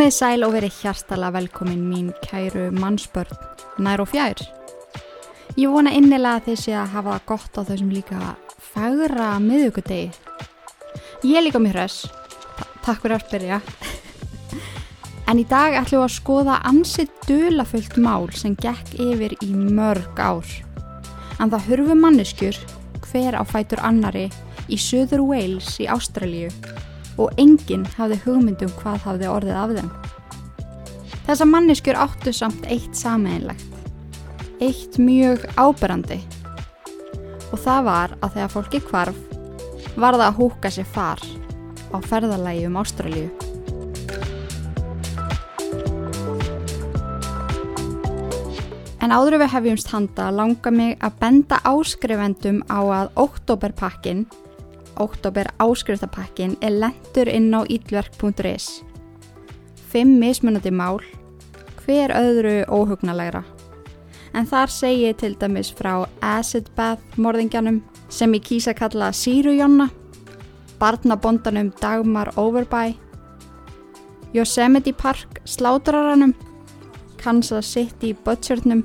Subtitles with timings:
[0.00, 3.34] Komið sæl og verið hjartala velkomin mín kæru mannsbörn,
[3.84, 4.38] nær og fjær.
[5.60, 8.30] Ég vona innilega að sé að hafa gott á þessum líka
[8.70, 10.08] fagra miðugudegi.
[11.20, 12.08] Ég er líka mér hress,
[12.80, 13.60] takk fyrir að spyrja.
[15.28, 20.16] En í dag ætlum við að skoða ansið dölafullt mál sem gekk yfir í mörg
[20.16, 20.48] ár.
[21.36, 22.64] En það hurfu manneskjur
[23.04, 24.30] hver á fætur annari
[24.64, 26.48] í söður Wales í Ástralíu
[27.18, 29.90] og enginn hafði hugmyndum hvað hafði orðið af þeim.
[31.26, 33.66] Þessa manneskjur áttu samt eitt sameinlegt.
[34.60, 36.20] Eitt mjög áberandi.
[37.50, 39.20] Og það var að þegar fólki kvarf
[39.96, 41.22] var það að húka sér far
[41.90, 43.30] á ferðalagi um Ástralíu.
[49.00, 54.26] En áður við hefjumst handa langar mig að benda áskrifendum á að oktoberpakkin,
[55.00, 58.82] oktober áskrifstapakkin, er lendur inn á ítlverk.is.
[59.90, 61.00] Fimm mismunandi mál,
[61.82, 63.42] hver öðru óhugnalegra.
[64.34, 67.80] En þar segi ég til dæmis frá Acid Bath morðingjanum
[68.12, 69.88] sem ég kýsa að kalla Sírujonna,
[70.78, 72.94] barnabondanum Dagmar Overby,
[74.32, 76.34] Yosemite Park slátraranum,
[77.18, 78.84] Kansas City Butchernum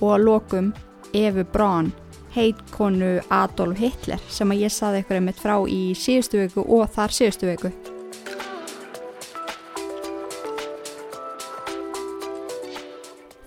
[0.00, 0.72] og að lokum
[1.14, 1.92] Efu Braun,
[2.34, 7.14] heitkonu Adolf Hitler sem að ég saði ykkur einmitt frá í síðustu viku og þar
[7.14, 7.72] síðustu viku.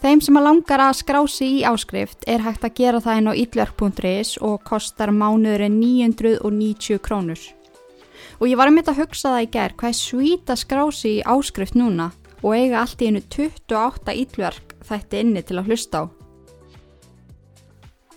[0.07, 3.39] Þeim sem að langar að skrási í áskrift er hægt að gera það inn á
[3.41, 7.41] ytlerk.is og kostar mánuðurinn 990 krónur.
[8.39, 11.11] Og ég var að mynda að hugsa það í gerð hvað er svít að skrási
[11.17, 16.05] í áskrift núna og eiga allt í einu 28 ítlverk þætti inni til að hlusta
[16.05, 16.16] á.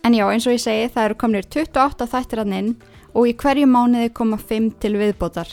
[0.00, 2.71] En já, eins og ég segi, það eru komnir 28 þættir að inn
[3.12, 5.50] og í hverju mánuði koma 5 til viðbótar.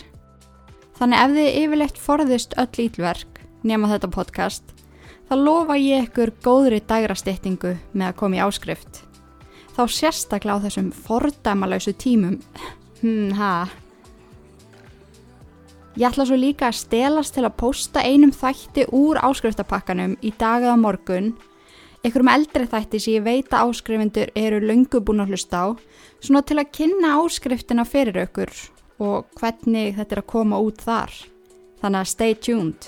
[0.98, 4.72] Þannig ef þið yfirleitt forðist öll ítlverk, nema þetta podcast,
[5.28, 9.04] þá lofa ég ykkur góðri dagrastýttingu með að koma í áskrift.
[9.76, 12.40] Þá sérstaklega á þessum fordæmalausu tímum.
[12.98, 13.68] Hmm, ha.
[16.02, 20.74] Ég ætla svo líka að stelast til að posta einum þætti úr áskriftapakkanum í dagað
[20.74, 21.28] á morgun,
[22.08, 25.68] einhverjum eldri þætti sem ég veit að áskrifundur eru löngu búin að hlusta á,
[26.24, 28.52] svona til að kynna áskriftina fyrir okkur
[29.04, 31.12] og hvernig þetta er að koma út þar.
[31.82, 32.88] Þannig að stay tuned.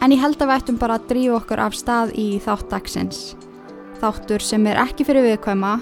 [0.00, 3.20] En ég held að við ættum bara að drífa okkur af stað í þátt dagsins.
[4.00, 5.74] Þáttur sem er ekki fyrir viðkvæma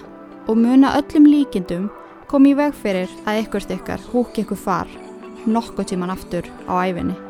[0.48, 1.90] og muna öllum líkindum
[2.30, 4.90] kom í veg fyrir að ykkur stykkar húk ykkur far
[5.44, 7.23] nokkuð tíman aftur á æfinni.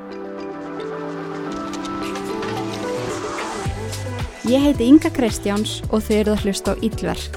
[4.44, 7.36] Ég heiti Inga Kristjáns og þau eru að hlusta á Íllverk.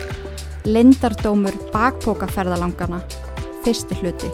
[0.68, 3.00] Lindardómur bakpókaferðalangana.
[3.64, 4.28] Fyrsti hluti.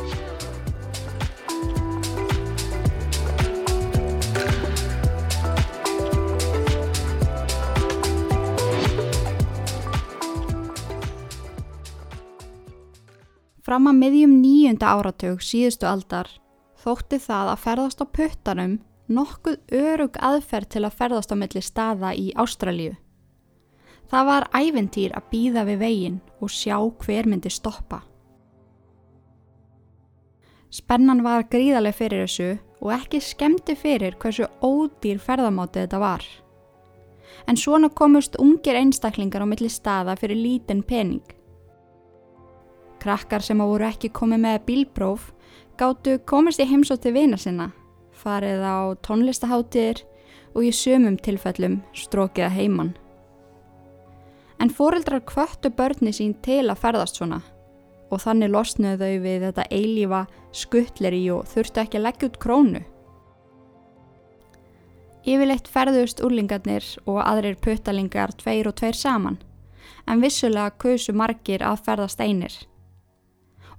[13.62, 16.34] Fram að miðjum nýjunda áratug síðustu aldar
[16.82, 18.76] þótti það að ferðast á puttanum
[19.12, 22.96] nokkuð örug aðferð til að ferðast á milli staða í Ástralíu.
[24.10, 28.04] Það var æventýr að býða við veginn og sjá hver myndi stoppa.
[30.74, 32.48] Spennan var gríðarlega fyrir þessu
[32.82, 36.24] og ekki skemmti fyrir hversu ódýr ferðamáti þetta var.
[37.48, 41.24] En svona komust ungir einstaklingar á milli staða fyrir lítinn pening.
[43.04, 45.32] Krakkar sem á voru ekki komið með bílbróf
[45.78, 47.72] gáttu komist í heimsótti vina sinna,
[48.24, 50.04] farið á tónlistaháttir
[50.54, 52.94] og í sömum tilfellum strókið að heiman.
[54.62, 57.42] En fóreldrar kvöttu börni sín til að ferðast svona
[58.14, 62.82] og þannig losnuðu þau við þetta eilífa skuttleri og þurftu ekki að leggja út krónu.
[65.24, 69.40] Yfirleitt ferðust úrlingarnir og aðrir puttalingar tveir og tveir saman,
[70.06, 72.54] en vissulega kusu margir að ferðast einir.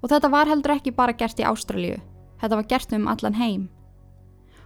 [0.01, 2.01] Og þetta var heldur ekki bara gert í Ástralju,
[2.41, 3.69] þetta var gert um allan heim.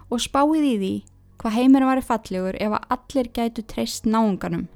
[0.10, 0.94] Og spáið í því
[1.40, 4.68] hvað heimurinn var í fallegur ef að allir gætu treyst náunganum.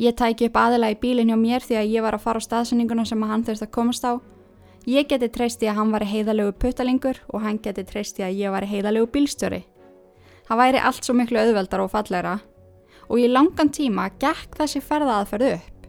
[0.00, 2.46] Ég tæki upp aðila í bílinn hjá mér því að ég var að fara á
[2.46, 4.18] staðsendinguna sem hann þurfti að komast á.
[4.88, 8.40] Ég geti treyst í að hann var heiðalegu puttalingur og hann geti treyst í að
[8.40, 9.60] ég var heiðalegu bílstjóri.
[10.48, 12.38] Það væri allt svo miklu auðveldar og fallegra
[13.08, 15.86] og í langan tíma gekk þessi ferða aðferðu upp.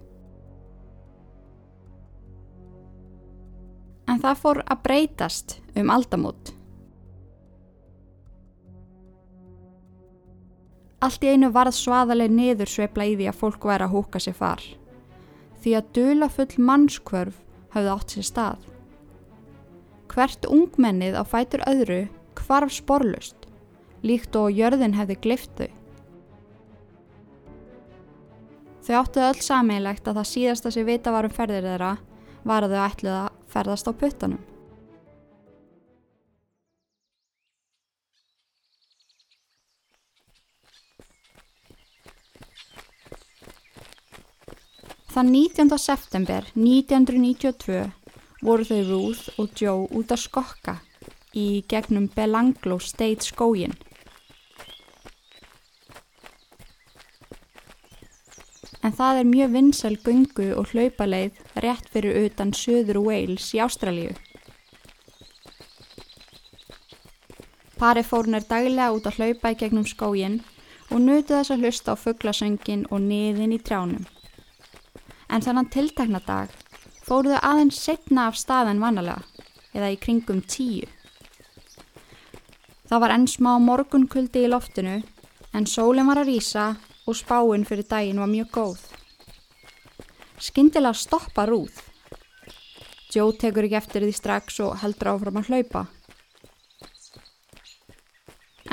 [4.12, 6.52] En það fór að breytast um aldamót.
[11.04, 14.38] Allt í einu varð svaðaleg niður sveifla í því að fólk væri að húka sér
[14.38, 14.62] far.
[15.60, 17.42] Því að dula full mannskvörf
[17.76, 18.68] hafði átt sér stað.
[20.14, 22.00] Hvert ungmennið á fætur öðru
[22.40, 23.50] kvarf sporlust,
[24.06, 25.72] líkt og jörðin hefði glift þau.
[28.84, 31.94] Áttuðu öll sameinlegt að það síðasta sem vita var um ferðir þeirra
[32.48, 34.53] var að þau ætluði að ferðast á puttanum.
[45.14, 45.70] Þann 19.
[45.78, 47.84] september 1992
[48.42, 50.74] voru þau Ruth og Joe út að skokka
[51.38, 53.76] í gegnum Belanglo State skógin.
[58.82, 64.18] En það er mjög vinsal gungu og hlaupaleið rétt fyrir utan söður Wales í Ástralíu.
[67.78, 70.42] Pari fórn er daglega út að hlaupa í gegnum skógin
[70.90, 74.10] og nutu þess að hlusta á fugglasöngin og niðin í trjánum.
[75.34, 76.52] En þannig tiltakna dag
[77.04, 79.24] fóruðu aðeins setna af staðin vanalega,
[79.74, 80.88] eða í kringum tíu.
[82.88, 85.00] Það var enn smá morgunkuldi í loftinu,
[85.54, 86.68] en sólinn var að rýsa
[87.10, 88.84] og spáinn fyrir daginn var mjög góð.
[90.44, 91.82] Skindilega stoppa rúð.
[93.14, 95.86] Joe tekur ekki eftir því strax og heldur áfram að hlaupa.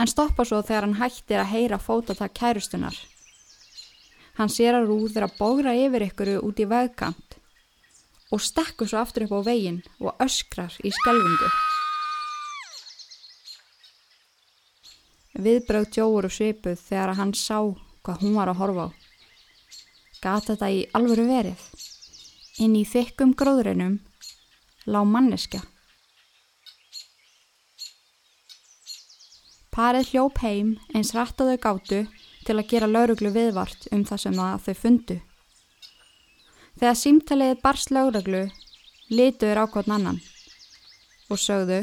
[0.01, 2.97] En stoppa svo þegar hann hættir að heyra fótatak kærustunar.
[4.41, 7.35] Hann sér að rúð er að bógra yfir ykkuru út í vegkant
[8.33, 11.49] og stekkur svo aftur upp á veginn og öskrar í skelvingu.
[15.45, 17.59] Viðbröð Jóur og svipuð þegar hann sá
[18.01, 18.91] hvað hún var að horfa á.
[20.25, 21.67] Gata þetta í alvöru verið.
[22.65, 23.99] Inn í þykkum gróðurinnum
[24.89, 25.61] lá manneska.
[29.69, 32.01] Parið hljóp heim eins rættaðu gátu
[32.47, 35.17] til að gera lauruglu viðvart um það sem það þau fundu.
[36.81, 38.45] Þegar símtaliðið barst lögreglu,
[39.11, 40.21] lituður ákváðn annan
[41.31, 41.83] og sögðu,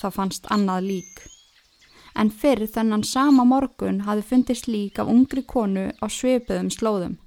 [0.00, 1.22] þá fannst annað lík.
[2.14, 7.18] En fyrr þennan sama morgun hafi fundist lík af ungri konu á sveipuðum slóðum.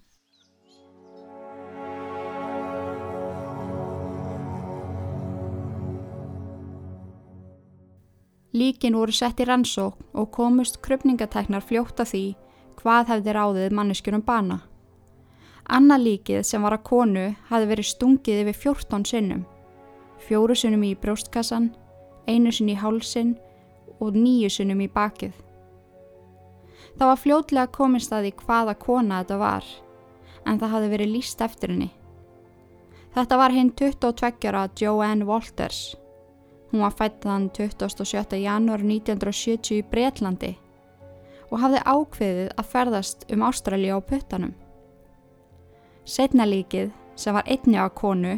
[8.57, 12.23] Líkin voru sett í rannsók og komust krupningatæknar fljótt af því
[12.79, 14.61] hvað hefði ráðið manneskjunum bana.
[15.67, 19.43] Anna líkið sem var að konu hafi verið stungið yfir 14 sinnum.
[20.23, 21.73] Fjóru sinnum í brjóstkassan,
[22.25, 23.35] einu sinn í hálsin
[23.99, 25.35] og nýju sinnum í bakið.
[26.97, 29.69] Það var fljótlega komist að því hvaða kona þetta var,
[30.47, 31.91] en það hafi verið líst eftir henni.
[33.13, 35.97] Þetta var hinn 22-ara Joanne Walters.
[36.71, 38.37] Hún var fættaðan 27.
[38.43, 40.53] janúar 1970 í Breitlandi
[41.47, 44.53] og hafði ákveðið að ferðast um Ástrali á puttanum.
[46.07, 48.37] Setna líkið, sem var einni á konu,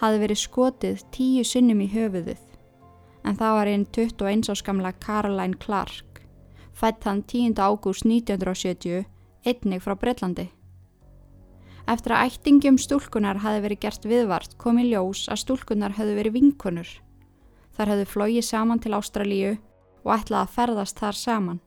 [0.00, 2.40] hafi verið skotið tíu sinnum í höfuðuð,
[3.24, 6.22] en það var einn 21 áskamla Caroline Clark,
[6.72, 7.58] fætt hann 10.
[7.60, 9.04] ágúst 1970,
[9.44, 10.48] einnig frá Breitlandi.
[11.88, 16.36] Eftir að ættingum stúlkunar hafi verið gert viðvart kom í ljós að stúlkunar hefðu verið
[16.36, 16.90] vinkunur.
[17.78, 19.50] Þar hefðu flóið saman til Ástralíu
[20.02, 21.58] og ætlaði að ferðast þar saman.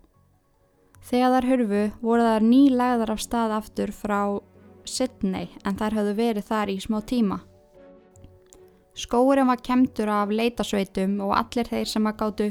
[1.07, 4.19] Þegar þar hörfu voru þar nýlegðar af stað aftur frá
[4.83, 7.37] Sydney en þær hafðu verið þar í smá tíma.
[8.91, 12.47] Skóurinn var kemtur af leitasveitum og allir þeir sem að gáttu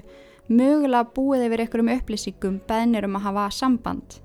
[0.49, 4.17] mögulega búið yfir einhverjum upplýsingum beðnir um að hafa samband.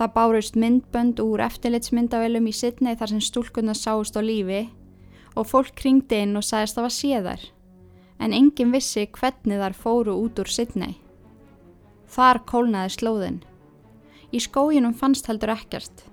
[0.00, 4.64] Það bárust myndbönd úr eftirlitsmyndavelum í Sydney þar sem stúlkunna sáist á lífi
[5.36, 7.46] og fólk kringdi inn og sagðist að það var séðar
[8.18, 10.96] en engin vissi hvernig þar fóru út úr Sydney.
[12.06, 13.40] Þar kólnaði slóðin.
[14.32, 16.06] Í skóginum fannst heldur ekkert.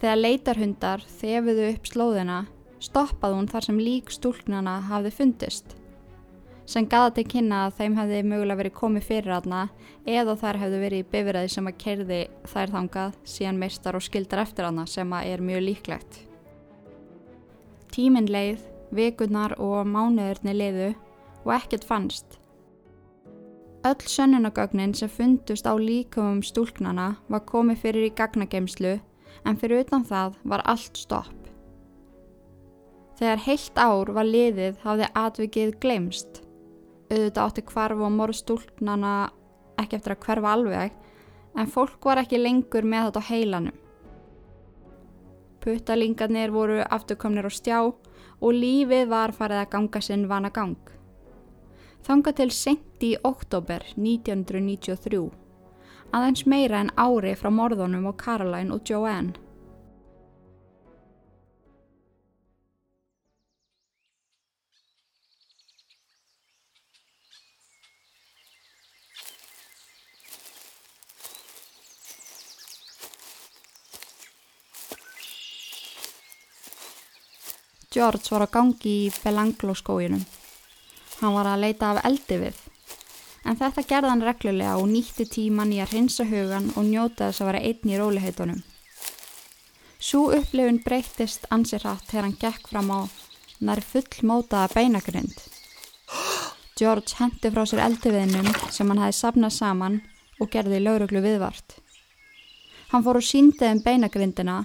[0.00, 2.40] Þegar leitarhundar þefiðu upp slóðina
[2.82, 5.76] stoppaði hún þar sem lík stúlknana hafði fundist.
[6.66, 9.62] Sem gaða til kynna að þeim hefði mögulega verið komið fyrir aðna
[10.08, 12.20] eða þær hefði verið í bifræði sem að kerði
[12.52, 16.20] þær þangað síðan meistar og skildar eftir aðna sem að er mjög líklegt.
[17.92, 18.62] Tímin leið,
[18.94, 20.92] vikunar og mánuðurni leiðu
[21.44, 22.38] og ekkert fannst.
[23.84, 28.92] Öll sönnunagögnin sem fundust á líkumum stúlknana var komið fyrir í gagnageimslu
[29.44, 31.38] en fyrir utan það var allt stopp.
[33.18, 36.42] Þegar heilt ár var liðið hafði atvikið glemst.
[37.10, 39.12] Auðvitað átti kvarf og morðstúlnana
[39.82, 40.96] ekki eftir að hverfa alveg
[41.58, 43.76] en fólk var ekki lengur með þetta á heilanum.
[45.62, 50.78] Puttalingarnir voru afturkomnir á stjá og lífið var farið að ganga sinn vana gang
[52.06, 55.22] þanga til senti í oktober 1993,
[56.12, 59.38] aðeins meira en ári frá morðunum á Caroline og Joanne.
[77.92, 80.22] George var á gangi í Belanglo skójunum
[81.22, 82.56] Hann var að leita af eldi við.
[83.46, 87.42] En þetta gerði hann reglulega og nýtti tíman í að hrinsa hugan og njóta þess
[87.42, 88.62] að vera einn í róliheitunum.
[90.02, 93.00] Sú upplifun breyttist ansir hatt þegar hann gekk fram á
[93.62, 95.36] nær fullmótaða beinagrind.
[96.78, 100.00] George hendi frá sér eldiviðnum sem hann hefði sapnað saman
[100.42, 101.78] og gerði lauruglu viðvart.
[102.90, 104.58] Hann fór og síndið um beinagrindina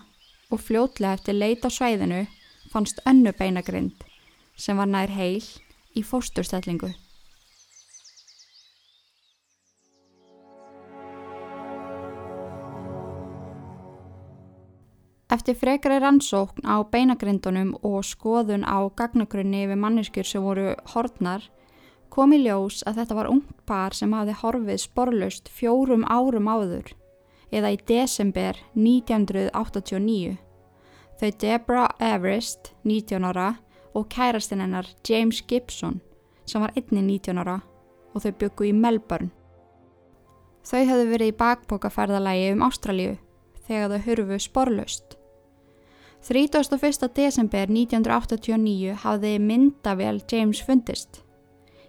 [0.49, 2.25] og fljótlega eftir leita á svæðinu
[2.73, 4.05] fannst önnu beinagrind
[4.57, 5.45] sem var nær heil
[5.97, 6.93] í fósturstellingu.
[15.27, 21.43] Eftir frekari rannsókn á beinagrindunum og skoðun á gagnagrunni við manneskjur sem voru hortnar
[22.09, 26.93] kom í ljós að þetta var ungt par sem hafði horfið sporlust fjórum árum áður
[27.51, 30.37] eða í desember 1989.
[31.19, 33.49] Þau Deborah Everest, 19 ára
[33.97, 35.99] og kærastinn hennar James Gibson
[36.45, 37.59] sem var einni 19 ára
[38.13, 39.31] og þau byggu í Melbourne.
[40.67, 43.15] Þau hefðu verið í bakbókaferðalagi um Ástralju
[43.67, 45.17] þegar þau hurfu sporlust.
[46.27, 47.07] 31.
[47.15, 51.21] desember 1989 hafði myndavél James fundist.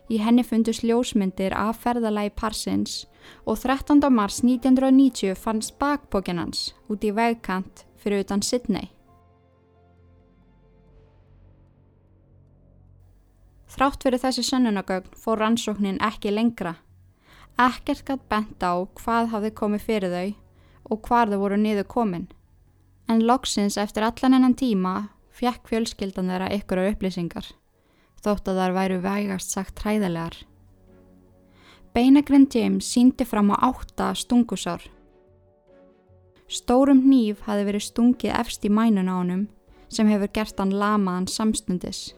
[0.08, 3.00] Í henni fundust ljósmyndir af ferðalagi parsins
[3.44, 4.00] og 13.
[4.14, 8.92] mars 1990 fannst bakbókin hans út í vegkant fyrir utan Sydney.
[13.68, 16.78] Þrátt fyrir þessi sönnunagögn fór rannsóknin ekki lengra.
[17.58, 20.28] Ekkert gætt bent á hvað hafði komið fyrir þau
[20.88, 22.28] og hvar þau voru niður komin
[23.08, 25.08] en loksins eftir allan ennan tíma
[25.38, 27.46] fjekk fjölskyldan þeirra ykkur á upplýsingar,
[28.20, 30.36] þótt að þar væru vægast sagt hræðilegar.
[31.94, 34.82] Beinagrind James síndi fram á átta stungusár.
[36.48, 39.48] Stórum nýf hafi verið stungið efst í mænun á honum
[39.88, 42.12] sem hefur gert hann lamaðan samstundis.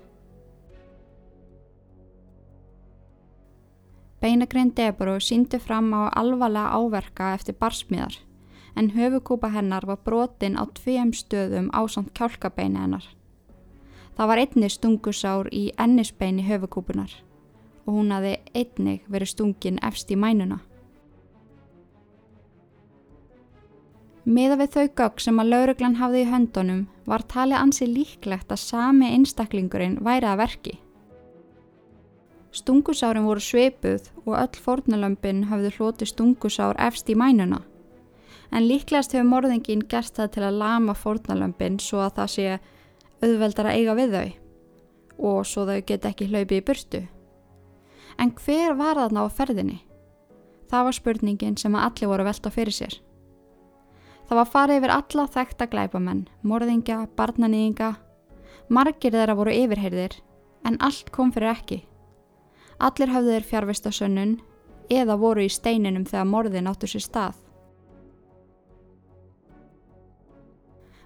[4.21, 8.19] Beinagrind Deborah síndi fram á alvarlega áverka eftir barsmiðar
[8.77, 13.07] en höfukúpa hennar var brotin á tveim stöðum á samt kjálkabeini hennar.
[14.17, 17.13] Það var einni stungusár í ennisbeini höfukúpunar
[17.87, 20.61] og hún hafi einnig verið stungin efst í mænuna.
[24.29, 28.61] Miða við þau gögg sem að lauruglan hafði í höndunum var talið ansi líklegt að
[28.63, 30.75] sami einstaklingurinn væri að verki.
[32.51, 37.63] Stungusárin voru sveipuð og öll fornalömpin hafði hloti stungusár efst í mænuna
[38.51, 42.47] en líklegast hefur morðingin gert það til að lama fórnalömpin svo að það sé
[43.23, 44.29] auðveldar að eiga við þau
[45.31, 47.01] og svo þau get ekki hlaupið í burtu.
[48.19, 49.79] En hver var þarna á ferðinni?
[50.71, 52.97] Það var spurningin sem að allir voru velta fyrir sér.
[54.29, 57.91] Það var farið yfir alla þekta glæpamenn, morðingja, barnanýðinga.
[58.71, 60.21] Margir þeirra voru yfirheyrðir
[60.65, 61.81] en allt kom fyrir ekki.
[62.81, 64.35] Allir hafðu þeir fjárvistasönnun
[64.91, 67.39] eða voru í steininum þegar morðin áttu sér stað.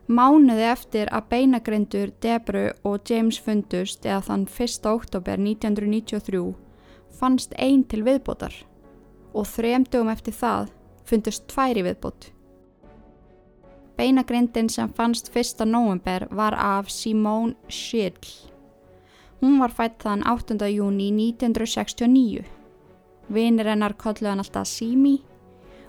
[0.05, 4.87] Mánuði eftir að beinagreindur Debru og James fundust eða þann 1.
[4.91, 6.43] oktober 1993
[7.19, 8.53] fannst einn til viðbótar
[9.33, 10.73] og þremdugum eftir það
[11.09, 12.31] fundust tværi viðbót.
[13.97, 15.65] Beinagreindin sem fannst 1.
[15.67, 18.19] november var af Simone Schill.
[19.41, 20.59] Hún var fætt þann 8.
[20.71, 22.45] júni 1969.
[23.29, 25.19] Vinir hennar kolluði hann alltaf Simi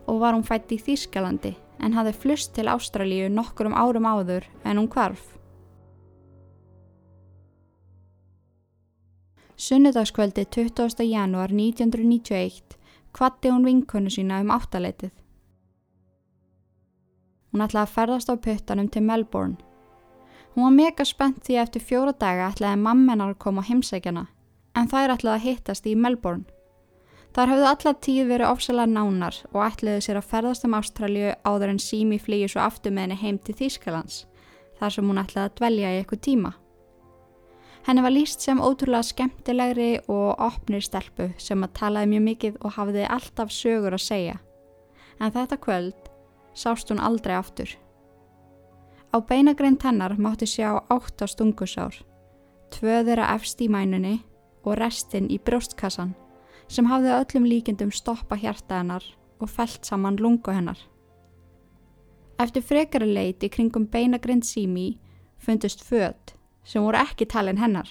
[0.08, 4.48] og var hún fætt í Þýskalandi en hafði flust til Ástralíu nokkur um árum áður
[4.64, 5.36] en hún kvarf.
[9.56, 11.04] Sunnudagskvöldi 20.
[11.08, 12.76] janúar 1991
[13.16, 15.14] kvatti hún vinkonu sína um áttaleitið.
[17.54, 19.56] Hún ætlaði að ferðast á puttanum til Melbourne.
[20.56, 24.22] Hún var mega spennt því eftir fjóra daga ætlaði mammenar að koma á heimsækjana
[24.80, 26.46] en þær ætlaði að hittast í Melbourne.
[27.36, 31.74] Þar hafðu allar tíð verið ofsalega nánar og ætliðu sér að ferðast um Ástralju áður
[31.74, 34.22] en sími flýju svo aftur með henni heim til Þýskalands,
[34.80, 36.54] þar sem hún ætlaði að dvelja í eitthvað tíma.
[37.86, 42.78] Henni var líst sem ótrúlega skemmtilegri og opnir stelpu sem að talaði mjög mikið og
[42.80, 44.40] hafiði alltaf sögur að segja.
[45.20, 46.14] En þetta kvöld
[46.56, 47.76] sást hún aldrei aftur.
[49.16, 51.96] Á beinagrein tennar mátti sjá átt á stungusár,
[52.68, 54.18] tvöðira efst í mænunni
[54.68, 56.12] og restinn í brjóstkassan
[56.68, 59.08] sem hafði öllum líkendum stoppa hjarta hennar
[59.40, 60.76] og fælt saman lungu hennar.
[62.44, 64.98] Eftir frekari leit í kringum beinagrind sími
[65.40, 66.36] fundust född
[66.68, 67.88] sem voru ekki talin hennar.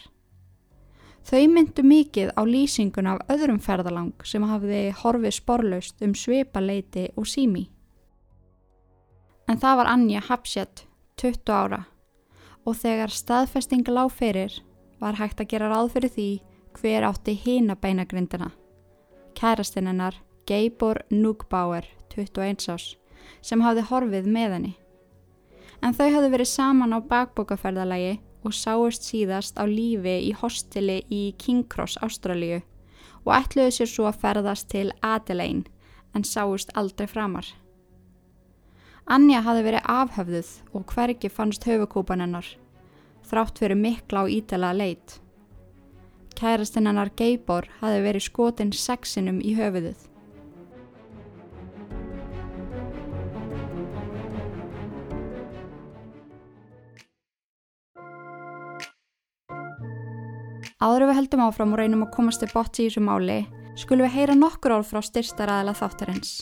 [1.25, 7.25] Þau myndu mikið á lýsinguna af öðrum ferðalang sem hafði horfið sporlaust um svipaleiti og
[7.25, 7.71] sími.
[9.49, 10.85] En það var Anja Hapsjett,
[11.21, 11.81] 20 ára,
[12.65, 14.61] og þegar staðfesting lág fyrir
[15.01, 16.29] var hægt að gera ráð fyrir því
[16.79, 18.51] hver átti hína beinagrindina.
[19.35, 20.17] Kærastinn hennar
[20.47, 22.95] Geibor Núgbauer, 21 ás,
[23.41, 24.75] sem hafði horfið með henni.
[25.83, 31.35] En þau hafði verið saman á bakbókaferðalagi og sáist síðast á lífi í hostili í
[31.41, 32.63] King Cross, Ástralíu
[33.25, 35.65] og ætluði sér svo að ferðast til Adelaine
[36.15, 37.47] en sáist aldrei framar.
[39.05, 42.47] Anja hafði verið afhöfðuð og hvergi fannst höfukúpan hennar,
[43.29, 45.19] þrátt fyrir mikla á ítala leit.
[46.35, 50.09] Kærastinn hennar Geibor hafði verið skotin sexinum í höfuðuð.
[60.81, 63.39] Áður við heldum áfram og reynum að komast til botts í þessu máli,
[63.77, 66.35] skulum við heyra nokkur orð frá styrstaraðala þáttarins.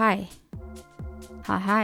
[0.00, 0.24] Hæ,
[1.44, 1.80] hæ hæ,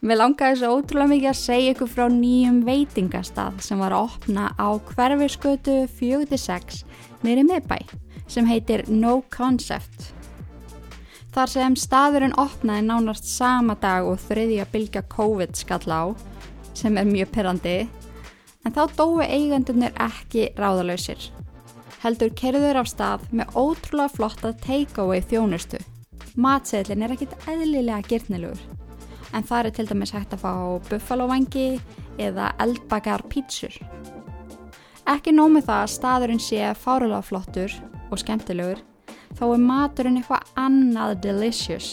[0.00, 4.46] mér langaði svo ótrúlega mikið að segja ykkur frá nýjum veitingastað sem var að opna
[4.56, 6.80] á hverfiskötu 46
[7.20, 7.76] nýri miðbæ
[8.32, 10.08] sem heitir No Concept.
[11.36, 16.16] Þar sem staðurinn opnaði nánast sama dag og þriðja bylgja COVID skall á,
[16.72, 17.78] sem er mjög perrandi,
[18.64, 21.28] en þá dói eigendunir ekki ráðalöysir.
[22.00, 25.90] Heldur kerður af stað með ótrúlega flotta take-away þjónustu.
[26.34, 28.58] Matseðlinn er ekkit eðlilega girtnilegur,
[29.38, 30.54] en það er til dæmis hægt að fá
[30.88, 31.66] buffalovangi
[32.18, 33.76] eða eldbakar pítsur.
[35.06, 37.76] Ekki nómið það að staðurinn sé fárulega flottur
[38.10, 38.80] og skemmtilegur,
[39.38, 41.92] þá er maturinn eitthvað annað delicious.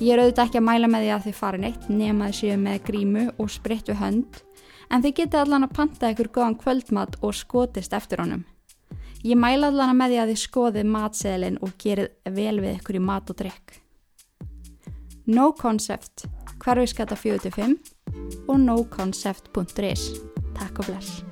[0.00, 2.56] Ég er auðvitað ekki að mæla með því að þið farin eitt nema þið séu
[2.64, 4.40] með grímu og sprittu hönd,
[4.88, 8.46] en þið getið allan að panta ykkur góðan kvöldmat og skotist eftir honum.
[9.22, 13.02] Ég mæla allan með því að þið skoðið matseðlinn og gerið vel við ykkur í
[13.06, 13.76] mat og drikk.
[15.30, 16.24] No Concept,
[16.58, 17.76] hverfiskata 45
[18.48, 20.08] og noconcept.is.
[20.58, 21.22] Takk og bless.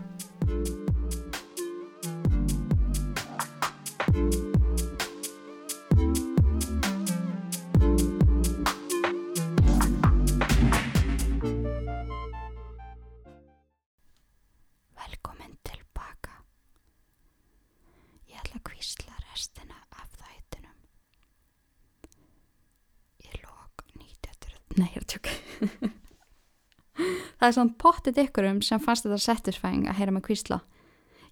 [27.40, 30.60] Það er svona pottit ykkurum sem fannst þetta satisfying að heyra með kvísla.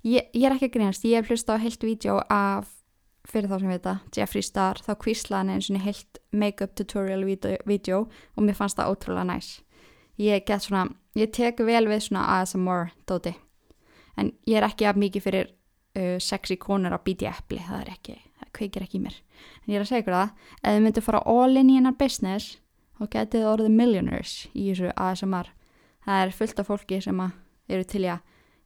[0.06, 2.70] Ég, ég er ekki að grínast, ég hef hlust á heilt vídeo af,
[3.28, 7.26] fyrir þá sem við þetta, Jeffree Star, þá kvíslaði hann einu svona heilt make-up tutorial
[7.26, 9.50] vídeo og mér fannst það ótrúlega næs.
[10.22, 10.86] Ég get svona,
[11.18, 13.34] ég tek vel við svona ASMR dóti,
[14.16, 17.92] en ég er ekki af mikið fyrir uh, sexy konur á bíti eppli, það er
[17.98, 19.20] ekki, það kveikir ekki í mér.
[19.66, 22.00] En ég er að segja ykkur það, ef þið myndir fara all in í hennar
[22.00, 22.56] business,
[22.96, 25.54] þá getið þið orðið millionaires í þessu ASMR.
[26.08, 28.22] Það er fullt af fólki sem eru til í að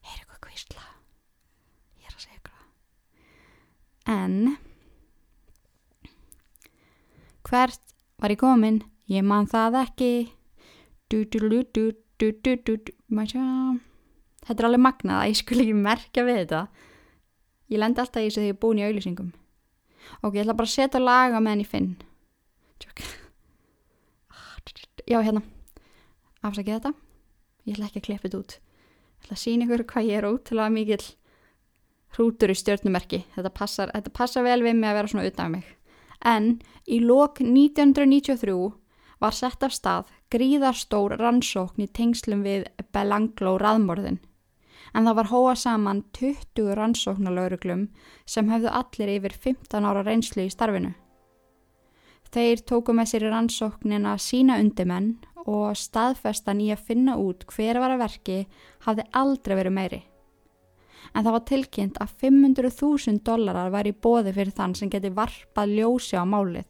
[0.07, 0.85] heyra ykkur kvísla.
[1.99, 2.69] Ég er að segja það.
[4.15, 4.37] En
[7.51, 7.83] hvert
[8.23, 8.79] var ég komin?
[9.11, 10.13] Ég man það ekki.
[11.11, 11.91] Du, du, du, du,
[12.23, 12.95] du, du, du.
[13.11, 16.65] Þetta er alveg magnað að ég skulle ekki merkja við þetta.
[17.75, 19.35] Ég lendi alltaf í þessu þegar ég er búin í auðlýsingum.
[20.23, 21.95] Ok, ég ætla bara að setja laga með henni finn.
[22.79, 23.03] Tjók.
[25.11, 25.43] Já, hérna.
[26.47, 26.95] Afsakið þetta.
[27.67, 28.55] Ég ætla ekki að klippa þetta út.
[28.57, 31.07] Ég ætla að sína ykkur hvað ég er ótrúlega mikill
[32.17, 33.23] hrútur í stjórnumerki.
[33.37, 35.69] Þetta passar, þetta passar vel við mig að vera svona utan mig.
[36.23, 36.49] En
[36.87, 38.57] í lok 1993
[39.23, 44.19] var sett af stað gríðarstór rannsókn í tengslum við Belanglo raðmorðin.
[44.93, 47.87] En það var hóa saman 20 rannsóknalauruglum
[48.27, 50.93] sem hefðu allir yfir 15 ára reynslu í starfinu.
[52.33, 57.81] Þeir tóku með sér í rannsóknina sína undimenn og staðfestan í að finna út hver
[57.83, 58.39] var að verki
[58.87, 60.01] hafði aldrei verið meiri.
[61.13, 65.75] En það var tilkynnt að 500.000 dólarar var í bóði fyrir þann sem geti varpað
[65.77, 66.69] ljósi á málið.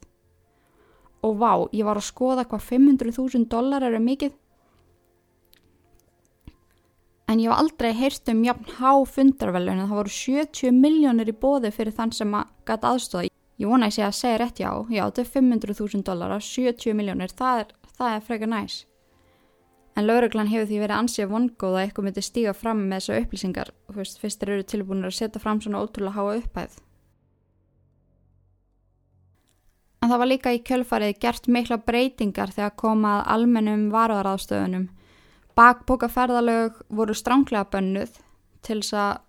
[1.23, 4.33] Og vá, ég var að skoða hvað 500.000 dólarar er mikið.
[7.31, 11.37] En ég hef aldrei heyrst um jafn há fundarvelun en það voru 70 miljónir í
[11.39, 12.35] bóði fyrir þann sem
[12.67, 13.32] gæti aðstóða.
[13.61, 16.97] Ég vona að ég sé að segja rétt já, já þetta er 500.000 dólarar, 70
[16.97, 17.75] miljónir, það er,
[18.09, 18.79] er frekar næs.
[19.93, 23.69] En lauruglan hefur því verið ansið vongóð að eitthvað myndi stíga fram með þessu upplýsingar
[23.89, 26.79] og fyrst þeir eru tilbúinir að setja fram svona ótrúlega háa upphæð.
[30.01, 34.89] En það var líka í kjölfarið gert mikla breytingar þegar komað almennum varuðaráðstöðunum.
[35.55, 38.17] Bakbókaferðalög voru stránglega bönnuð,
[38.65, 39.21] til þess að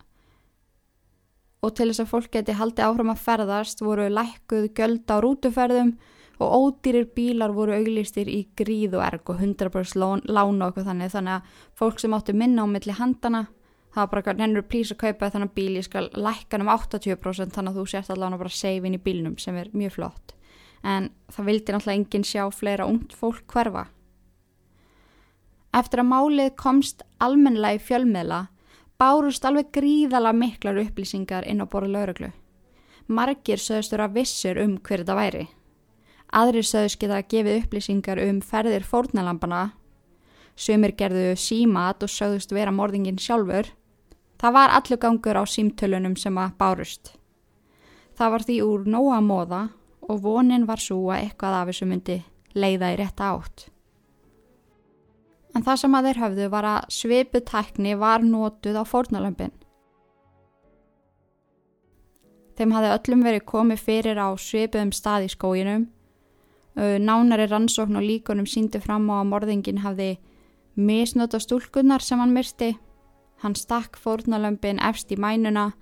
[1.65, 5.95] og til þess að fólk geti haldið áfram að ferðast voru lækkuð göld á rútuferðum
[6.43, 11.13] og ódýrir bílar voru auglistir í gríð og erg og 100% lána okkur þannig.
[11.15, 13.47] Þannig að fólk sem áttu minna á milli handana
[13.95, 17.75] það var bara nennur prís að kaupa þannig bíl ég skal lækka um 80% þannig
[17.75, 20.35] að þú sért allavega bara seifin í bílnum sem er mjög flott.
[20.83, 23.87] En það vildi náttúrulega enginn sjá fleira ungt fólk hverfa.
[25.75, 28.41] Eftir að málið komst almennilega í fjölmiðla
[29.05, 32.31] bárust alveg gríðala miklar upplýsingar inn á borðu lauruglu.
[33.05, 35.43] Margir söðustur að vissur um hver þetta væri.
[36.33, 39.75] Aðrir söðust geta að gefa upplýsingar um ferðir fórnalampana.
[40.57, 43.69] Sumir gerðu símat og söðust vera morðingin sjálfur.
[44.41, 47.13] Það var allur gangur á símtölunum sem að bárust.
[48.17, 49.63] Það var því úr nóa móða
[50.09, 52.21] og vonin var svo að eitthvað af þessu myndi
[52.57, 53.69] leiða í rétta átt
[55.55, 59.53] en það sem að þeir höfðu var að svipu tækni var nótuð á fórnalömpin.
[62.55, 65.89] Þeim hafði öllum verið komið fyrir á svipuðum stað í skóginum.
[66.75, 70.17] Nánari rannsókn og líkunum síndi fram á að morðingin hafði
[70.75, 72.75] misnöta stúlkunnar sem hann myrsti.
[73.43, 75.73] Hann stakk fórnalömpin efst í mænuna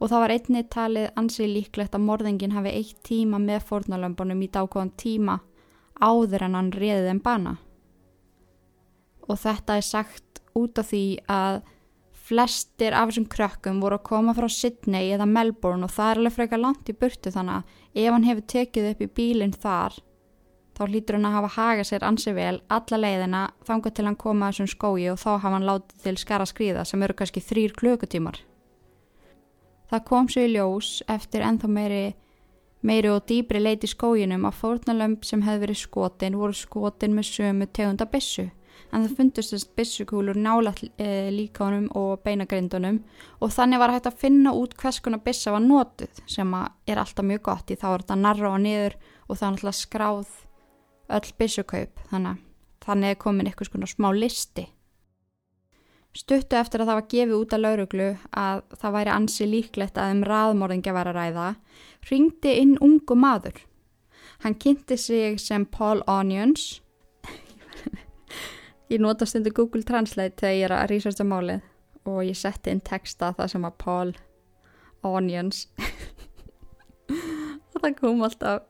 [0.00, 4.48] og það var einni talið ansið líklegt að morðingin hafi eitt tíma með fórnalömpunum í
[4.50, 5.40] dákváðan tíma
[6.00, 7.58] áður en hann reðið en bana
[9.30, 11.60] og þetta er sagt út af því að
[12.30, 16.36] flestir af þessum krökkum voru að koma frá Sydney eða Melbourne og það er alveg
[16.36, 19.96] frekar langt í burtu þannig að ef hann hefur tekið upp í bílinn þar
[20.80, 24.50] þá hlýtur hann að hafa hagað sér ansið vel alla leiðina þanga til hann koma
[24.50, 28.38] þessum skói og þá hafa hann látið til skara skrýða sem eru kannski þrýr klökutímar.
[29.90, 32.04] Það kom svo í ljós eftir enþá meiri,
[32.86, 37.68] meiri og dýbri leiti skóginum að fórnalömp sem hefði verið skotin voru skotin með sömu
[37.68, 38.48] tegunda bissu
[38.90, 43.00] en það fundust þess byssukúlur nála e, líkánum og beinagrindunum
[43.40, 47.26] og þannig var hægt að finna út hvers konar byssa var nótuð sem er alltaf
[47.26, 48.98] mjög gott í þá er þetta narra og niður
[49.28, 50.34] og það er alltaf skráð
[51.10, 52.44] öll byssukaup þannig,
[52.84, 54.66] þannig er komin eitthvað svona smá listi.
[56.10, 60.14] Stuttu eftir að það var gefið út af lauruglu að það væri ansi líklegt að
[60.16, 61.50] um raðmorðingja var að ræða,
[62.10, 63.60] ringdi inn ungu maður.
[64.42, 66.80] Hann kynnti sig sem Paul Onions
[68.90, 71.60] Ég nota stundu Google Translate þegar ég er að researcha málið
[72.10, 74.10] og ég setti inn texta það sem að Paul
[75.06, 75.68] Onions.
[77.70, 78.66] Og það kom alltaf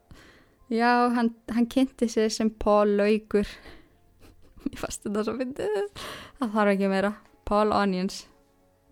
[0.68, 3.48] já, hann, hann kynnti sig sem Paul Laugur.
[4.68, 5.82] Ég fasti þetta svo fyndið.
[6.36, 7.14] Það þarf ekki meira.
[7.48, 8.26] Paul Onions.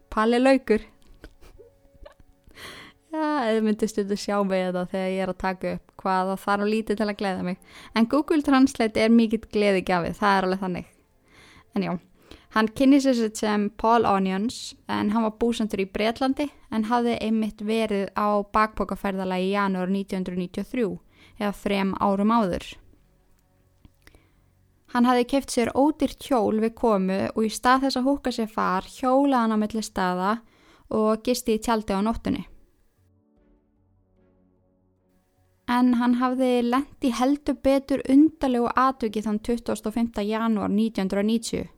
[0.08, 0.88] Palli Laugur.
[3.12, 6.46] Já, eða myndi stundu sjá mig þetta þegar ég er að taka upp hvað það
[6.48, 7.64] þarf lítið til að gleyða mig.
[7.92, 10.94] En Google Translate er mikill gleði gafið, það er alveg þannig
[11.76, 11.92] En já,
[12.57, 17.18] hann kynni sér sér sem Paul Onions en hann var búsandur í Breitlandi en hafði
[17.20, 20.98] einmitt verið á bakpokaferðalagi í janúar 1993
[21.38, 22.66] eða þrem árum áður.
[24.94, 28.48] Hann hafði keft sér ódýrt hjól við komu og í stað þess að húka sér
[28.48, 30.31] far hjólaði hann á milli staða
[30.96, 32.46] og gisti í tjaldi á nóttunni.
[35.68, 40.22] En hann hafði lendi heldur betur undarlegu atviki þann 25.
[40.24, 41.68] janúar 1990.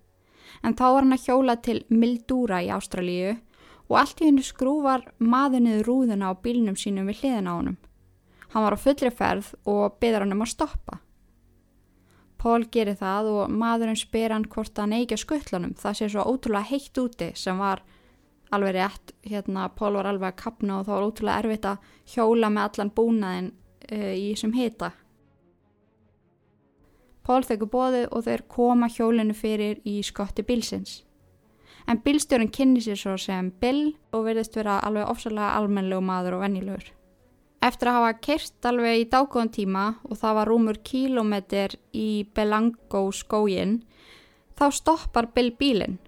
[0.63, 3.35] En þá var hann að hjóla til Mildúra í Ástralíu
[3.91, 7.79] og allt í hennu skrúvar maður niður rúðuna á bílnum sínum við hliðina á honum.
[8.51, 11.01] Hann var á fullri ferð og byður hann um að stoppa.
[12.41, 15.75] Pól gerir það og maðurinn spyr hann hvort hann eigi að skuttlanum.
[15.77, 17.83] Það sé svo ótrúlega heitt úti sem var
[18.55, 19.13] alveg rétt.
[19.27, 22.95] Hérna, Pól var alveg að kapna og þá var ótrúlega erfitt að hjóla með allan
[22.97, 23.51] búnaðin
[23.93, 24.93] uh, í þessum hita.
[27.27, 31.03] Pól þekur bóðu og þeir koma hjólinu fyrir í skotti bilsins.
[31.89, 36.45] En bilstjórun kynni sér svo sem Bill og verðist vera alveg ofsalega almennlegu maður og
[36.45, 36.91] vennilegur.
[37.61, 43.03] Eftir að hafa kert alveg í dágóðan tíma og það var rúmur kílometr í Belango
[43.13, 43.83] skógin,
[44.57, 45.99] þá stoppar Bill bílinn,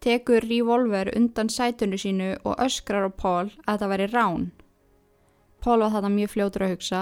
[0.00, 4.48] tekur revolver undan sætunni sínu og öskrar á Pól að það veri rán.
[5.60, 7.00] Pól var þetta mjög fljótur að hugsa,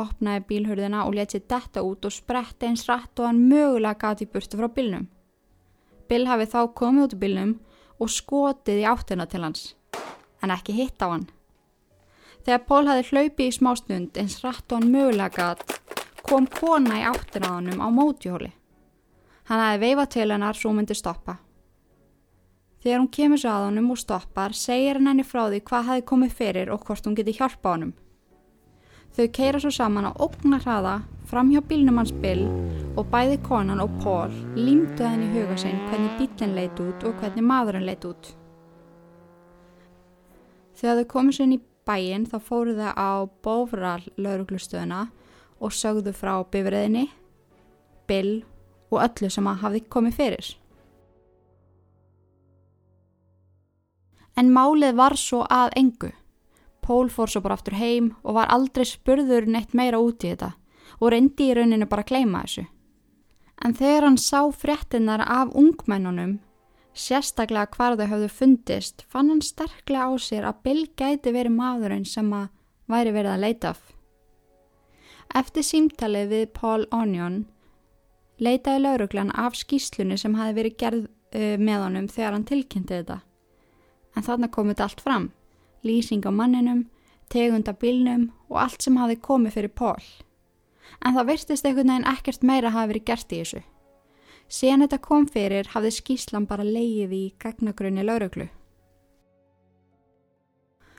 [0.00, 4.56] opnaði bílhörðina og letið detta út og spretti eins rætt og hann mögulega gati burtu
[4.56, 5.10] frá bílnum.
[6.08, 7.52] Bill hafi þá komið út í bílnum
[8.00, 9.66] og skotið í áttina til hans,
[10.40, 11.28] en ekki hitt á hann.
[12.42, 15.62] Þegar Pól hafi hlaupið í smástund eins rætt og hann mögulega gat,
[16.24, 18.50] kom kona í áttina á hann á mótjóli.
[19.52, 21.36] Hann hafi veifað til hennar svo myndi stoppa.
[22.82, 26.04] Þegar hún kemur svo að honum og stoppar, segir hann henni frá því hvað hafi
[26.10, 27.92] komið fyrir og hvort hún geti hjálpa honum.
[29.12, 30.94] Þau keira svo saman á ógnar hraða
[31.28, 32.46] fram hjá bílnum hans Bill
[32.96, 37.18] og bæði konan og Paul límtu henni í huga sinn hvernig bílinn leit út og
[37.20, 38.32] hvernig maðurinn leit út.
[40.80, 43.10] Þegar þau komið sér inn í bæin þá fóru þau á
[43.44, 45.04] Bófral lauruglustöðuna
[45.62, 47.06] og sögðu frá bifriðinni,
[48.08, 48.42] Bill
[48.90, 50.50] og öllu sem að hafði komið fyrir.
[54.36, 56.12] En málið var svo að engu.
[56.82, 60.54] Pól fór svo bara aftur heim og var aldrei spurður neitt meira út í þetta
[60.98, 62.64] og reyndi í rauninu bara að kleima þessu.
[63.62, 66.40] En þegar hann sá fréttinnar af ungmennunum,
[66.94, 72.06] sérstaklega hvar þau hafðu fundist, fann hann sterklega á sér að Bill gæti verið maðurinn
[72.08, 72.50] sem að
[72.90, 73.82] væri verið að leita af.
[75.32, 77.44] Eftir símtalið við Paul Onion
[78.42, 83.22] leitaði lauruglan af skýslunni sem hafi verið gerð uh, með honum þegar hann tilkynnti þetta.
[84.16, 85.28] En þarna komið þetta allt fram,
[85.86, 86.86] lýsing á manninum,
[87.32, 90.08] tegunda bílnum og allt sem hafi komið fyrir Paul.
[91.00, 93.62] En það virtist einhvern veginn ekkert meira hafi verið gert í þessu.
[94.52, 98.50] Síðan þetta kom fyrir hafði skýslan bara leið í gagnagrunni lauruglu.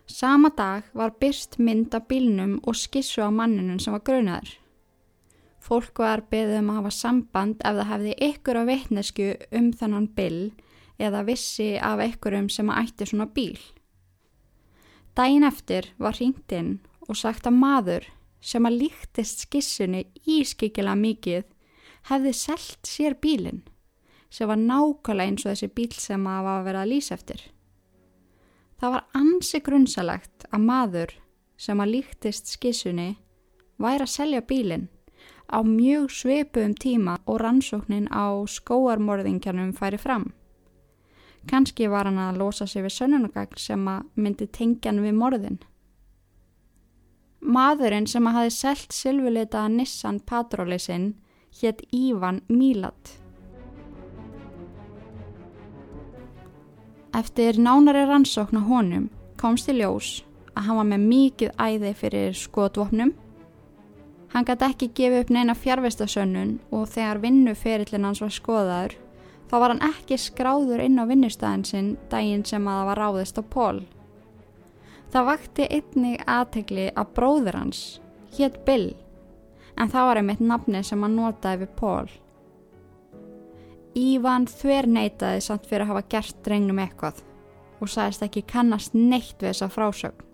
[0.09, 4.57] Sama dag var byrst mynd af bílnum og skissu á manninum sem var grunaður.
[5.63, 10.09] Fólk var beðið um að hafa samband ef það hefði ykkur á veitnesku um þannan
[10.17, 10.39] bil
[10.99, 13.59] eða vissi af ykkurum sem ætti svona bíl.
[15.17, 18.07] Dæin eftir var hringt inn og sagt að maður
[18.43, 21.43] sem að líktist skissunni ískikilega mikið
[22.09, 23.63] hefði selt sér bílinn
[24.33, 27.41] sem var nákvæmlega eins og þessi bíl sem að var að vera að lýsa eftir.
[28.81, 31.13] Það var ansi grunnsalegt að maður
[31.61, 33.13] sem að líktist skissunni
[33.77, 34.89] væri að selja bílinn
[35.53, 40.31] á mjög sveipuðum tíma og rannsóknin á skóarmorðingjanum færi fram.
[41.49, 45.59] Kanski var hann að losa sig við sönnunagagn sem að myndi tengjan við morðin.
[47.43, 51.09] Maðurinn sem að hafi selt sylvuleitaða Nissan Patroli sinn
[51.59, 53.17] hétt Ívan Mílat.
[57.13, 60.23] Eftir nánari rannsókn á honum komst í ljós
[60.55, 63.11] að hann var með mikið æði fyrir skotvopnum
[64.33, 68.95] Hann gæti ekki gefið upp neina fjárvestasönnun og þegar vinnuferillin hans var skoðaður
[69.53, 73.37] þá var hann ekki skráður inn á vinnustæðin sinn daginn sem að það var ráðist
[73.37, 73.83] á Pól.
[75.13, 77.81] Það vakti einnig aðtegli að bróður hans,
[78.33, 78.95] hétt Bill,
[79.77, 82.09] en það var einmitt nafni sem hann notaði við Pól.
[83.93, 87.21] Ívan þver neytaði samt fyrir að hafa gert drengnum eitthvað
[87.77, 90.29] og sagðist ekki kannast neitt við þessa frásögn.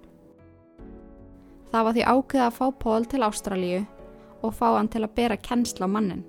[1.75, 3.85] Það var því ákveða að fá Pól til Ástralíu
[4.39, 6.23] og fá hann til að bera kennsla á mannin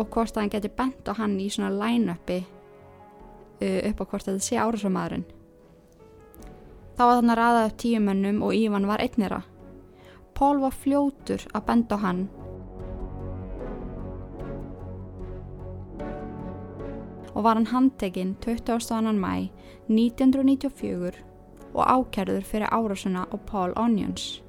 [0.00, 4.26] og hvort að hann geti bent á hann í svona line-upi uh, upp á hvort
[4.26, 5.28] þetta sé árasumadurinn.
[6.96, 9.40] Það var þannig að ræða upp tíumönnum og Ívan var einnira.
[10.36, 12.28] Pól var fljótur að benda á hann
[17.30, 19.12] og var hann handtekinn 22.
[19.16, 19.48] mæ
[19.88, 21.20] 1994
[21.72, 24.42] og ákjærður fyrir árásuna á Paul Onions.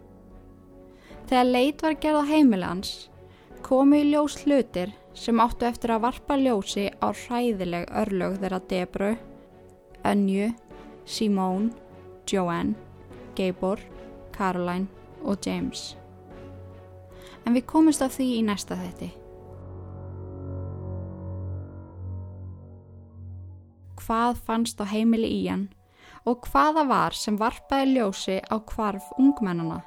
[1.29, 3.09] Þegar leit var gerð á heimilans
[3.61, 9.11] komu í ljós hlutir sem áttu eftir að varpa ljósi á hræðileg örlög þeirra Debru,
[10.07, 10.51] Önju,
[11.05, 11.71] Simone,
[12.27, 12.75] Joanne,
[13.35, 13.79] Gabor,
[14.31, 14.87] Caroline
[15.23, 15.95] og James.
[17.45, 19.11] En við komumst af því í næsta þetti.
[24.01, 25.69] Hvað fannst á heimili í hann
[26.25, 29.81] og hvaða var sem varpaði ljósi á hvarf ungmennana.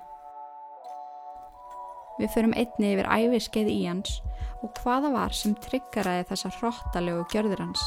[2.19, 4.19] Við förum einni yfir æfiskeið í hans
[4.64, 7.85] og hvaða var sem tryggaraði þessa hróttalegu gjörður hans.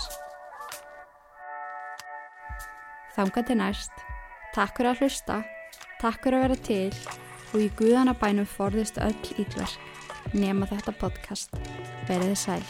[3.17, 4.03] Þanga til næst,
[4.53, 5.39] takk fyrir að hlusta,
[6.01, 6.91] takk fyrir að vera til
[7.47, 9.79] og í guðanabænum forðist öll ítverk
[10.37, 11.57] nema þetta podcast.
[12.07, 12.61] Verðið sæl.